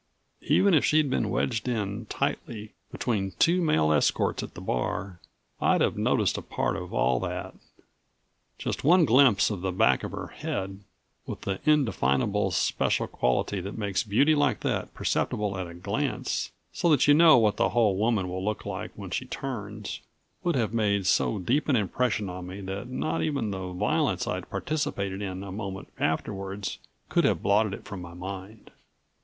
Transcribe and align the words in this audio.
Even 0.47 0.73
if 0.73 0.83
she'd 0.83 1.11
been 1.11 1.29
wedged 1.29 1.67
in 1.67 2.07
tightly 2.07 2.73
between 2.91 3.33
two 3.37 3.61
male 3.61 3.91
escorts 3.91 4.41
at 4.41 4.55
the 4.55 4.59
bar, 4.59 5.19
I'd 5.61 5.81
have 5.81 5.95
noticed 5.95 6.39
a 6.39 6.41
part 6.41 6.75
of 6.75 6.91
all 6.91 7.19
that. 7.19 7.53
Just 8.57 8.83
one 8.83 9.05
glimpse 9.05 9.51
of 9.51 9.61
the 9.61 9.71
back 9.71 10.03
of 10.03 10.11
her 10.11 10.29
head, 10.29 10.79
with 11.27 11.41
the 11.41 11.59
indefinable, 11.67 12.49
special 12.49 13.05
quality 13.05 13.59
that 13.61 13.77
makes 13.77 14.01
beauty 14.01 14.33
like 14.33 14.61
that 14.61 14.91
perceptible 14.95 15.55
at 15.55 15.67
a 15.67 15.75
glance, 15.75 16.51
so 16.73 16.89
that 16.89 17.07
you 17.07 17.13
know 17.13 17.37
what 17.37 17.57
the 17.57 17.69
whole 17.69 17.95
woman 17.95 18.27
will 18.27 18.43
look 18.43 18.65
like 18.65 18.89
when 18.95 19.11
she 19.11 19.25
turns, 19.25 19.99
would 20.43 20.55
have 20.55 20.73
made 20.73 21.05
so 21.05 21.37
deep 21.37 21.69
an 21.69 21.75
impression 21.75 22.27
on 22.27 22.47
me 22.47 22.59
that 22.61 22.89
not 22.89 23.21
even 23.21 23.51
the 23.51 23.67
violence 23.71 24.25
I'd 24.25 24.49
participated 24.49 25.21
in 25.21 25.43
a 25.43 25.51
moment 25.51 25.89
afterwards 25.99 26.79
could 27.07 27.23
have 27.23 27.43
blotted 27.43 27.75
it 27.75 27.85
from 27.85 28.01
my 28.01 28.15
mind. 28.15 28.71